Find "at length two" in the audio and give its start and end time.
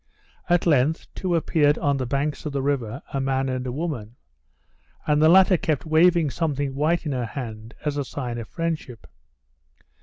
0.49-1.35